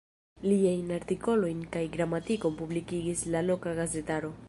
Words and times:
Liajn 0.51 0.89
artikolojn 0.95 1.61
kaj 1.77 1.83
gramatikon 1.97 2.59
publikigis 2.63 3.27
la 3.37 3.49
loka 3.53 3.81
gazetaro. 3.83 4.39